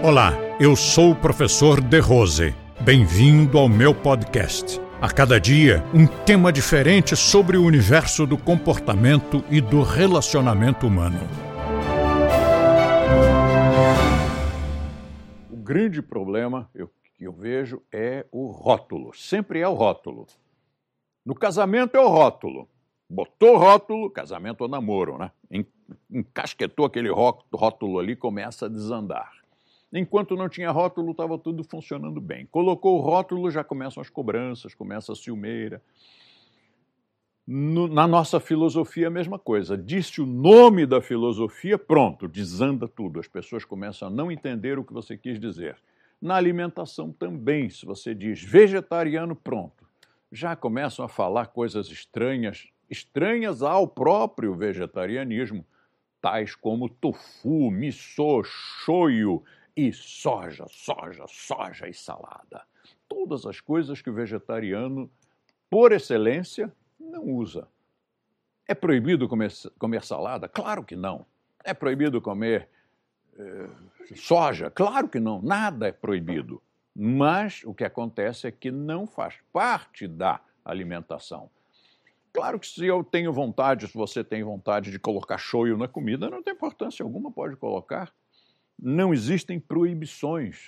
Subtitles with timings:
[0.00, 2.54] Olá, eu sou o professor De Rose.
[2.80, 4.80] Bem-vindo ao meu podcast.
[5.02, 11.18] A cada dia, um tema diferente sobre o universo do comportamento e do relacionamento humano.
[15.50, 19.12] O grande problema eu, que eu vejo é o rótulo.
[19.16, 20.28] Sempre é o rótulo.
[21.26, 22.68] No casamento é o rótulo.
[23.10, 25.32] Botou rótulo, casamento ou namoro, né?
[26.08, 29.37] Encasquetou aquele rótulo ali, começa a desandar.
[29.92, 32.46] Enquanto não tinha rótulo, estava tudo funcionando bem.
[32.46, 35.82] Colocou o rótulo, já começam as cobranças, começa a ciumeira.
[37.46, 39.78] No, na nossa filosofia, a mesma coisa.
[39.78, 43.18] Disse o nome da filosofia, pronto, desanda tudo.
[43.18, 45.76] As pessoas começam a não entender o que você quis dizer.
[46.20, 49.88] Na alimentação também, se você diz vegetariano, pronto.
[50.30, 55.64] Já começam a falar coisas estranhas, estranhas ao próprio vegetarianismo,
[56.20, 59.42] tais como tofu, miso, shoyu,
[59.78, 62.64] e soja, soja, soja e salada.
[63.08, 65.08] Todas as coisas que o vegetariano,
[65.70, 67.68] por excelência, não usa.
[68.66, 70.48] É proibido comer, comer salada?
[70.48, 71.24] Claro que não.
[71.62, 72.68] É proibido comer
[73.38, 73.68] eh,
[74.16, 74.68] soja?
[74.68, 75.40] Claro que não.
[75.40, 76.60] Nada é proibido.
[76.92, 81.48] Mas o que acontece é que não faz parte da alimentação.
[82.32, 86.28] Claro que se eu tenho vontade, se você tem vontade de colocar shoyu na comida,
[86.28, 88.12] não tem importância alguma, pode colocar
[88.80, 90.58] não existem proibições.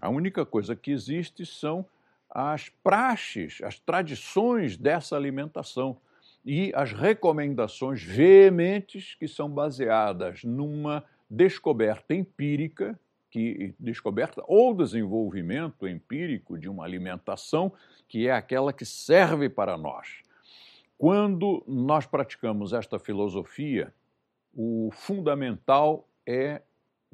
[0.00, 1.84] A única coisa que existe são
[2.30, 5.96] as praxes, as tradições dessa alimentação
[6.44, 12.98] e as recomendações veementes que são baseadas numa descoberta empírica,
[13.30, 17.72] que descoberta ou desenvolvimento empírico de uma alimentação
[18.06, 20.22] que é aquela que serve para nós.
[20.96, 23.92] Quando nós praticamos esta filosofia,
[24.54, 26.62] o fundamental é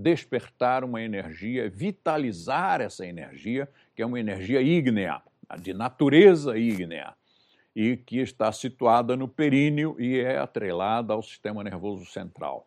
[0.00, 5.22] despertar uma energia, vitalizar essa energia, que é uma energia ígnea,
[5.60, 7.14] de natureza ígnea,
[7.74, 12.66] e que está situada no períneo e é atrelada ao sistema nervoso central.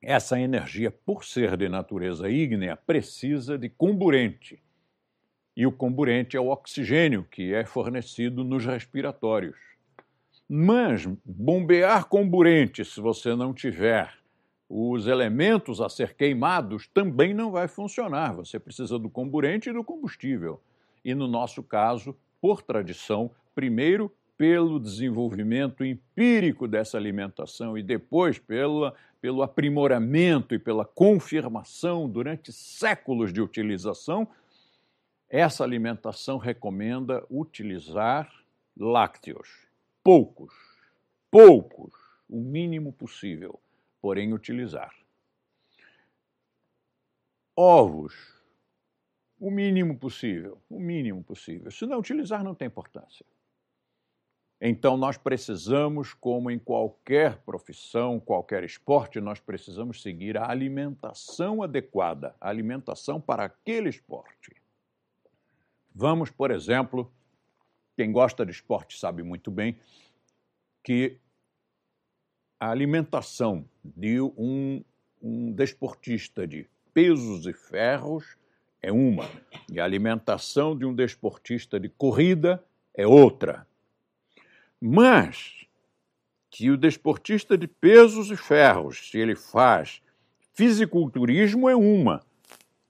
[0.00, 4.62] Essa energia, por ser de natureza ígnea, precisa de comburente.
[5.56, 9.58] E o comburente é o oxigênio que é fornecido nos respiratórios.
[10.48, 14.17] Mas bombear comburente, se você não tiver
[14.68, 18.34] os elementos a ser queimados também não vai funcionar.
[18.34, 20.60] Você precisa do comburente e do combustível.
[21.02, 28.94] E no nosso caso, por tradição, primeiro pelo desenvolvimento empírico dessa alimentação e depois pela,
[29.20, 34.28] pelo aprimoramento e pela confirmação durante séculos de utilização,
[35.28, 38.30] essa alimentação recomenda utilizar
[38.76, 39.48] lácteos.
[40.04, 40.54] Poucos,
[41.30, 41.92] poucos,
[42.28, 43.58] o mínimo possível
[44.00, 44.94] porém utilizar.
[47.56, 48.14] Ovos,
[49.38, 51.70] o mínimo possível, o mínimo possível.
[51.70, 53.24] Se não utilizar, não tem importância.
[54.60, 62.34] Então, nós precisamos, como em qualquer profissão, qualquer esporte, nós precisamos seguir a alimentação adequada,
[62.40, 64.56] a alimentação para aquele esporte.
[65.94, 67.12] Vamos, por exemplo,
[67.96, 69.78] quem gosta de esporte sabe muito bem
[70.82, 71.18] que
[72.58, 74.82] a alimentação de um,
[75.22, 78.36] um desportista de pesos e ferros
[78.82, 79.28] é uma,
[79.70, 82.62] e a alimentação de um desportista de corrida
[82.94, 83.66] é outra.
[84.80, 85.66] Mas
[86.50, 90.00] que o desportista de pesos e ferros, se ele faz
[90.54, 92.20] fisiculturismo, é uma,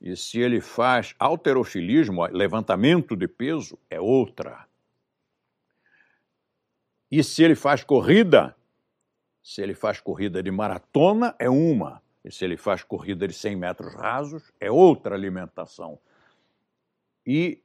[0.00, 4.66] e se ele faz alterofilismo, levantamento de peso, é outra.
[7.10, 8.55] E se ele faz corrida,
[9.46, 12.02] se ele faz corrida de maratona, é uma.
[12.24, 16.00] E se ele faz corrida de 100 metros rasos, é outra alimentação.
[17.24, 17.60] E,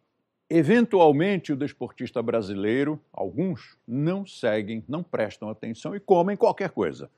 [0.48, 7.10] eventualmente, o desportista brasileiro, alguns, não seguem, não prestam atenção e comem qualquer coisa.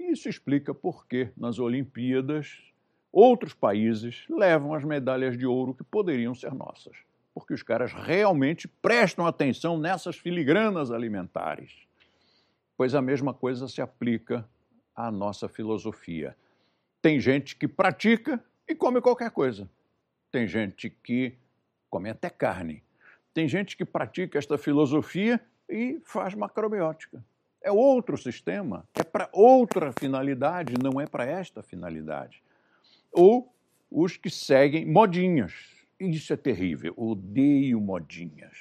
[0.00, 2.58] Isso explica por que, nas Olimpíadas,
[3.12, 6.96] outros países levam as medalhas de ouro que poderiam ser nossas.
[7.32, 11.86] Porque os caras realmente prestam atenção nessas filigranas alimentares
[12.78, 14.48] pois a mesma coisa se aplica
[14.94, 16.36] à nossa filosofia.
[17.02, 19.68] Tem gente que pratica e come qualquer coisa.
[20.30, 21.36] Tem gente que
[21.90, 22.84] come até carne.
[23.34, 27.24] Tem gente que pratica esta filosofia e faz macrobiótica.
[27.60, 32.40] É outro sistema, é para outra finalidade, não é para esta finalidade.
[33.10, 33.52] Ou
[33.90, 35.52] os que seguem modinhas.
[35.98, 38.56] Isso é terrível, odeio modinhas.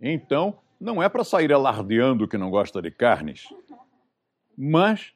[0.00, 3.46] Então, não é para sair alardeando que não gosta de carnes,
[4.58, 5.14] mas,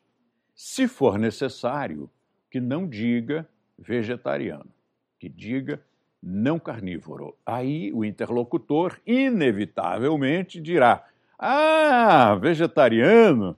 [0.55, 2.09] se for necessário,
[2.49, 3.47] que não diga
[3.77, 4.73] vegetariano,
[5.19, 5.83] que diga
[6.23, 7.37] não carnívoro.
[7.45, 11.05] Aí o interlocutor, inevitavelmente, dirá:
[11.37, 13.57] Ah, vegetariano.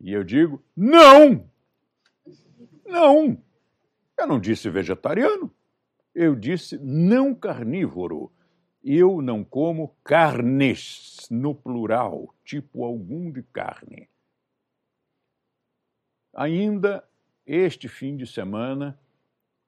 [0.00, 1.44] E eu digo: Não!
[2.86, 3.36] Não!
[4.16, 5.52] Eu não disse vegetariano.
[6.14, 8.32] Eu disse não carnívoro.
[8.88, 14.08] Eu não como carnes, no plural, tipo algum de carne.
[16.32, 17.02] Ainda
[17.44, 18.96] este fim de semana,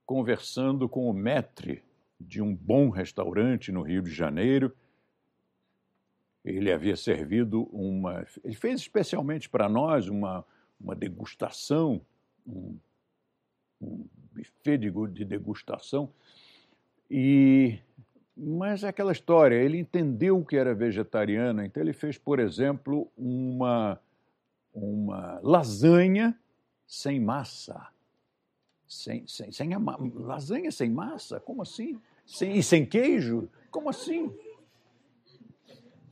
[0.07, 1.83] conversando com o maître
[2.21, 4.73] de um bom restaurante no Rio de Janeiro,
[6.45, 8.25] ele havia servido uma.
[8.45, 10.47] Ele fez especialmente para nós uma,
[10.81, 12.01] uma degustação,
[12.47, 12.79] um,
[13.81, 16.09] um buffet de, de degustação.
[17.11, 17.81] E
[18.39, 23.99] mas é aquela história, ele entendeu que era vegetariano, então ele fez, por exemplo, uma,
[24.73, 26.39] uma lasanha
[26.87, 27.89] sem massa.
[28.87, 29.81] Sem, sem, sem a,
[30.15, 31.41] lasanha sem massa?
[31.41, 32.01] Como assim?
[32.25, 33.49] Sem, e sem queijo?
[33.73, 34.33] Como assim?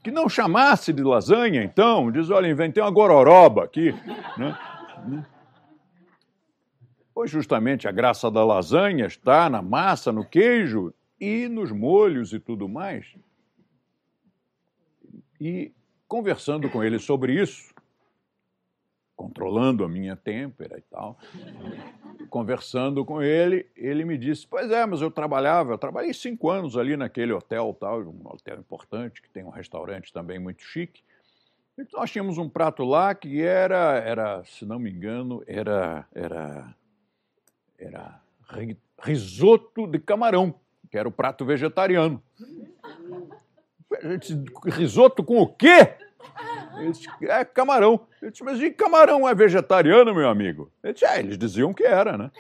[0.02, 3.92] Que não chamasse de lasanha, então, diz, olha, inventei uma gororoba aqui.
[4.36, 5.26] Né?
[7.14, 12.40] Pois justamente a graça da lasanha está na massa, no queijo e nos molhos e
[12.40, 13.06] tudo mais.
[15.40, 15.72] E
[16.08, 17.74] conversando com ele sobre isso,
[19.14, 21.18] controlando a minha têmpera e tal,
[22.28, 26.76] conversando com ele, ele me disse: Pois é, mas eu trabalhava, eu trabalhei cinco anos
[26.76, 31.02] ali naquele hotel, tal, um hotel importante, que tem um restaurante também muito chique.
[31.78, 36.74] E nós tínhamos um prato lá que era, era se não me engano, era, era
[37.78, 38.20] era
[39.02, 40.54] risoto de camarão,
[40.90, 42.22] que era o prato vegetariano.
[44.18, 45.96] Disse, risoto com o quê?
[46.78, 48.06] Disse, é camarão.
[48.20, 50.70] Eu disse, mas e camarão é vegetariano, meu amigo?
[50.84, 52.30] Disse, é, eles diziam que era, né?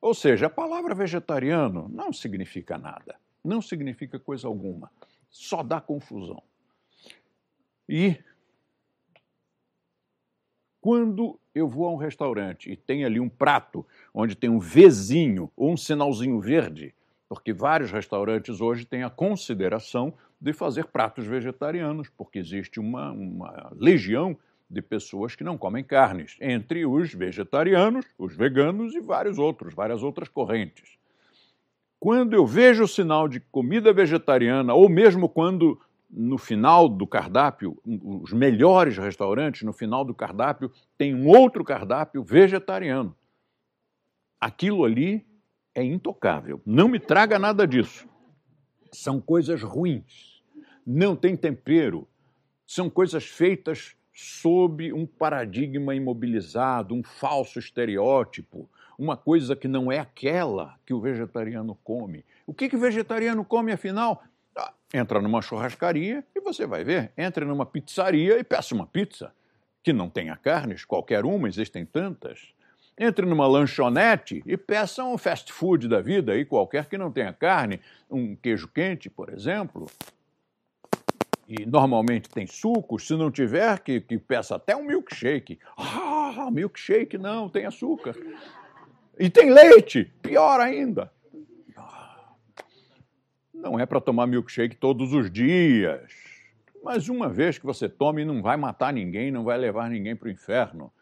[0.00, 4.90] Ou seja, a palavra vegetariano não significa nada, não significa coisa alguma,
[5.30, 6.42] só dá confusão.
[7.88, 8.16] E
[10.82, 15.48] quando eu vou a um restaurante e tem ali um prato onde tem um Vzinho
[15.56, 16.92] ou um sinalzinho verde,
[17.28, 23.72] porque vários restaurantes hoje têm a consideração de fazer pratos vegetarianos, porque existe uma, uma
[23.76, 24.36] legião
[24.68, 30.02] de pessoas que não comem carnes, entre os vegetarianos, os veganos e vários outros, várias
[30.02, 30.98] outras correntes.
[32.00, 35.80] Quando eu vejo o sinal de comida vegetariana, ou mesmo quando
[36.12, 42.22] no final do cardápio, os melhores restaurantes, no final do cardápio, tem um outro cardápio
[42.22, 43.16] vegetariano.
[44.38, 45.26] Aquilo ali
[45.74, 46.60] é intocável.
[46.66, 48.06] Não me traga nada disso.
[48.92, 50.42] São coisas ruins.
[50.86, 52.06] Não tem tempero.
[52.66, 58.68] São coisas feitas sob um paradigma imobilizado, um falso estereótipo,
[58.98, 62.24] uma coisa que não é aquela que o vegetariano come.
[62.46, 64.22] O que, que o vegetariano come, afinal?
[64.94, 67.12] Entra numa churrascaria e você vai ver.
[67.16, 69.32] Entre numa pizzaria e peça uma pizza,
[69.82, 72.52] que não tenha carnes, qualquer uma, existem tantas.
[72.98, 77.32] Entre numa lanchonete e peça um fast food da vida, aí qualquer que não tenha
[77.32, 77.80] carne,
[78.10, 79.86] um queijo quente, por exemplo.
[81.48, 85.58] E normalmente tem sucos, se não tiver, que, que peça até um milkshake.
[85.76, 88.14] Ah, milkshake não, tem açúcar.
[89.18, 91.10] E tem leite, pior ainda.
[93.62, 96.10] Não é para tomar milkshake todos os dias,
[96.82, 100.26] mas uma vez que você tome, não vai matar ninguém, não vai levar ninguém para
[100.26, 100.92] o inferno.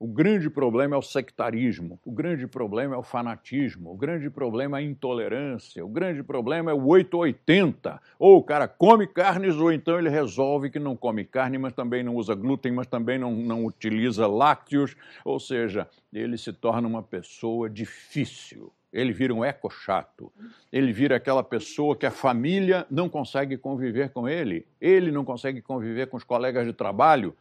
[0.00, 4.78] O grande problema é o sectarismo, o grande problema é o fanatismo, o grande problema
[4.78, 8.02] é a intolerância, o grande problema é o 880.
[8.18, 12.02] Ou o cara come carnes, ou então ele resolve que não come carne, mas também
[12.02, 17.04] não usa glúten, mas também não, não utiliza lácteos, ou seja, ele se torna uma
[17.04, 20.30] pessoa difícil ele vira um eco chato,
[20.70, 25.62] ele vira aquela pessoa que a família não consegue conviver com ele, ele não consegue
[25.62, 27.34] conviver com os colegas de trabalho.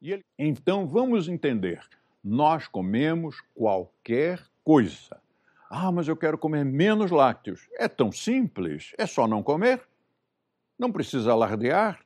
[0.00, 0.24] Ele...
[0.38, 1.80] Então vamos entender:
[2.24, 5.20] nós comemos qualquer coisa.
[5.68, 7.68] Ah, mas eu quero comer menos lácteos.
[7.78, 9.80] É tão simples, é só não comer.
[10.78, 12.00] Não precisa alardear.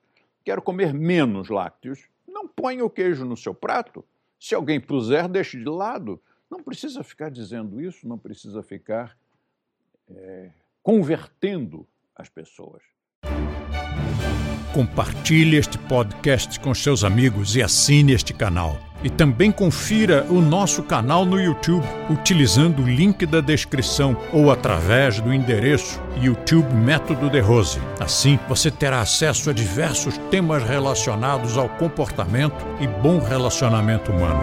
[0.45, 2.07] Quero comer menos lácteos.
[2.29, 4.05] Não ponha o queijo no seu prato.
[4.39, 6.21] Se alguém puser, deixe de lado.
[6.51, 9.17] Não precisa ficar dizendo isso, não precisa ficar
[10.09, 10.51] é,
[10.83, 12.83] convertendo as pessoas.
[14.73, 18.77] Compartilhe este podcast com seus amigos e assine este canal.
[19.05, 25.21] E também confira o nosso canal no YouTube utilizando o link da descrição ou através
[25.21, 27.79] do endereço YouTube Método de Rose.
[28.01, 34.41] Assim, você terá acesso a diversos temas relacionados ao comportamento e bom relacionamento humano.